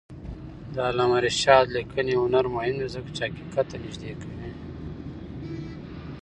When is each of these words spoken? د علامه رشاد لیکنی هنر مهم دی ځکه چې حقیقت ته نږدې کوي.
د 0.73 0.75
علامه 0.89 1.17
رشاد 1.25 1.65
لیکنی 1.75 2.13
هنر 2.21 2.45
مهم 2.55 2.75
دی 2.81 2.87
ځکه 2.95 3.09
چې 3.15 3.21
حقیقت 3.27 3.65
ته 3.71 3.77
نږدې 3.83 4.11
کوي. 4.21 4.49